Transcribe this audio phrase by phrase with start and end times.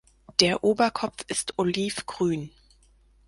[0.39, 2.49] Der Oberkopf ist olivgrün.